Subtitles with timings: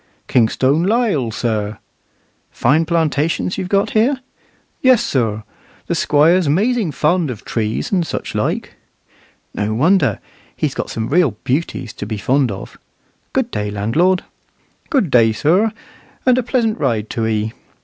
[0.27, 1.77] "Kingstone Lisle, sir."
[2.49, 4.19] "Fine plantations you've got here?"
[4.81, 5.43] "Yes, sir;
[5.85, 8.73] the Squire's 'mazing fond of trees and such like."
[9.53, 10.17] "No wonder.
[10.55, 12.79] He's got some real beauties to be fond of.
[13.31, 14.23] Good day, landlord."
[14.89, 15.71] "Good day, sir,
[16.25, 17.53] and a pleasant ride to 'ee."